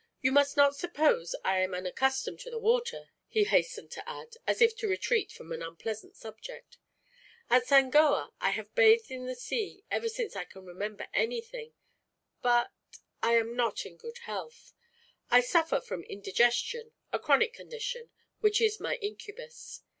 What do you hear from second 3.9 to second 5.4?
to add, as if to retreat